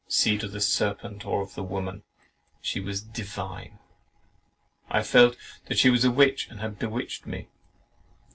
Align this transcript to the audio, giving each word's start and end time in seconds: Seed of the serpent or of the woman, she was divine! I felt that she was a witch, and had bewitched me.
Seed 0.07 0.43
of 0.43 0.51
the 0.51 0.61
serpent 0.61 1.27
or 1.27 1.41
of 1.43 1.53
the 1.53 1.61
woman, 1.61 2.01
she 2.59 2.79
was 2.79 3.03
divine! 3.03 3.77
I 4.89 5.03
felt 5.03 5.37
that 5.67 5.77
she 5.77 5.91
was 5.91 6.03
a 6.03 6.09
witch, 6.09 6.47
and 6.49 6.59
had 6.59 6.79
bewitched 6.79 7.27
me. 7.27 7.49